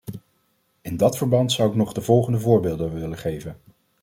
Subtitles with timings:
[0.81, 3.57] In dat verband zou ik nog de volgende voorbeelden willen geven.